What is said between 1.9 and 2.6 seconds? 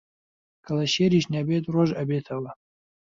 ئەبێتەوە